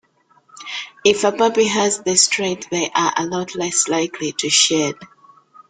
If 1.05 1.23
a 1.25 1.31
puppy 1.31 1.67
has 1.67 1.99
this 1.99 2.27
trait, 2.27 2.65
they 2.71 2.89
are 2.89 3.13
a 3.17 3.25
lot 3.27 3.53
less 3.53 3.87
likely 3.87 4.31
to 4.39 4.49
shed. 4.49 4.95